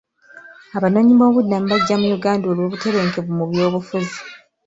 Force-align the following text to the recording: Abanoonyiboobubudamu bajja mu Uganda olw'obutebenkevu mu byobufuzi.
Abanoonyiboobubudamu 0.77 1.65
bajja 1.71 1.95
mu 2.01 2.07
Uganda 2.17 2.45
olw'obutebenkevu 2.47 3.31
mu 3.39 3.45
byobufuzi. 3.51 4.19